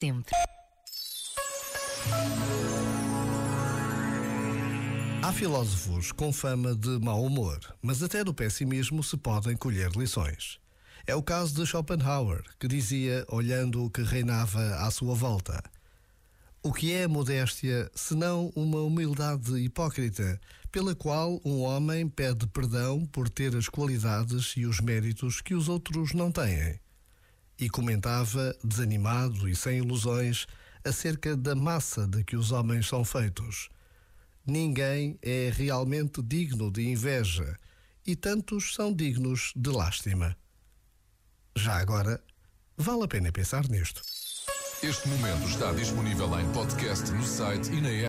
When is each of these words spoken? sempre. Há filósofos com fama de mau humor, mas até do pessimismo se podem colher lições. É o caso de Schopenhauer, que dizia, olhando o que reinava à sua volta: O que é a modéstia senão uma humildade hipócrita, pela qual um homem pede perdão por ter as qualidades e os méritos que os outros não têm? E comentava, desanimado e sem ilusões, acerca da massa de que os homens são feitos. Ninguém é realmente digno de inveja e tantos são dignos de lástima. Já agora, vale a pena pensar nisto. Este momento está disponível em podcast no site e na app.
sempre. 0.00 0.32
Há 5.22 5.32
filósofos 5.32 6.12
com 6.12 6.32
fama 6.32 6.74
de 6.74 6.98
mau 7.00 7.22
humor, 7.24 7.58
mas 7.82 8.02
até 8.02 8.22
do 8.22 8.32
pessimismo 8.32 9.02
se 9.02 9.16
podem 9.16 9.56
colher 9.56 9.90
lições. 9.90 10.58
É 11.06 11.14
o 11.14 11.22
caso 11.22 11.54
de 11.54 11.66
Schopenhauer, 11.66 12.44
que 12.58 12.68
dizia, 12.68 13.24
olhando 13.28 13.84
o 13.84 13.90
que 13.90 14.02
reinava 14.02 14.76
à 14.76 14.90
sua 14.90 15.14
volta: 15.14 15.62
O 16.62 16.72
que 16.72 16.92
é 16.92 17.04
a 17.04 17.08
modéstia 17.08 17.90
senão 17.94 18.52
uma 18.54 18.80
humildade 18.80 19.56
hipócrita, 19.58 20.40
pela 20.70 20.94
qual 20.94 21.40
um 21.44 21.62
homem 21.62 22.08
pede 22.08 22.46
perdão 22.46 23.04
por 23.06 23.28
ter 23.28 23.56
as 23.56 23.68
qualidades 23.68 24.54
e 24.56 24.64
os 24.64 24.80
méritos 24.80 25.40
que 25.40 25.54
os 25.54 25.68
outros 25.68 26.12
não 26.12 26.30
têm? 26.30 26.78
E 27.58 27.68
comentava, 27.68 28.56
desanimado 28.62 29.48
e 29.48 29.56
sem 29.56 29.78
ilusões, 29.78 30.46
acerca 30.84 31.36
da 31.36 31.54
massa 31.54 32.06
de 32.06 32.22
que 32.22 32.36
os 32.36 32.52
homens 32.52 32.86
são 32.86 33.04
feitos. 33.04 33.68
Ninguém 34.46 35.18
é 35.20 35.52
realmente 35.52 36.22
digno 36.22 36.70
de 36.70 36.88
inveja 36.88 37.56
e 38.06 38.16
tantos 38.16 38.74
são 38.74 38.94
dignos 38.94 39.52
de 39.54 39.70
lástima. 39.70 40.36
Já 41.54 41.78
agora, 41.78 42.22
vale 42.76 43.04
a 43.04 43.08
pena 43.08 43.32
pensar 43.32 43.68
nisto. 43.68 44.00
Este 44.82 45.08
momento 45.08 45.48
está 45.48 45.72
disponível 45.72 46.38
em 46.38 46.50
podcast 46.52 47.10
no 47.10 47.24
site 47.24 47.68
e 47.72 47.80
na 47.80 47.90
app. 47.90 48.06